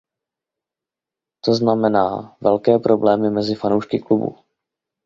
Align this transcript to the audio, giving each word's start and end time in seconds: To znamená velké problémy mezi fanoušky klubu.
To 1.43 1.53
znamená 1.55 2.37
velké 2.41 2.79
problémy 2.79 3.29
mezi 3.29 3.55
fanoušky 3.55 3.99
klubu. 3.99 4.37